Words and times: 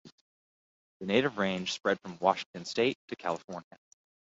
The 0.99 1.05
native 1.05 1.37
range 1.37 1.73
spread 1.73 1.99
from 2.01 2.17
Washington 2.17 2.65
state 2.65 2.97
to 3.09 3.15
California. 3.15 3.77